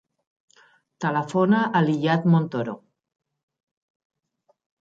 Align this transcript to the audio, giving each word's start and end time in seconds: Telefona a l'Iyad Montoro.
Telefona 1.05 1.59
a 1.79 1.83
l'Iyad 1.89 2.25
Montoro. 2.37 2.75